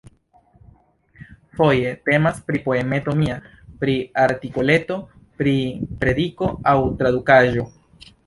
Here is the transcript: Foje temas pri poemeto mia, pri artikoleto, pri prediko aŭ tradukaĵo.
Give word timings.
Foje 1.57 1.91
temas 2.09 2.39
pri 2.47 2.61
poemeto 2.63 3.13
mia, 3.19 3.35
pri 3.83 3.97
artikoleto, 4.23 4.97
pri 5.43 5.55
prediko 6.05 6.51
aŭ 6.75 6.77
tradukaĵo. 7.03 7.69